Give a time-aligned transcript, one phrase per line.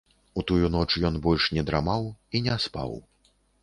[0.41, 3.01] У тую ноч ён больш не драмаў і не спаў.